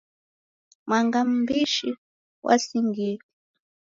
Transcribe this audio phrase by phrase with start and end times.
[0.89, 1.89] Manga mbishi
[2.45, 3.15] wasingiye.